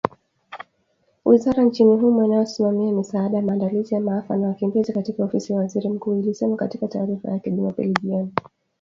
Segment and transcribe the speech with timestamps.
[1.25, 6.19] wizara nchini humo inayosimamia misaada maandalizi ya maafa na wakimbizi katika Ofisi ya Waziri Mkuu
[6.19, 8.33] ilisema katika taarifa yake Jumapili jioni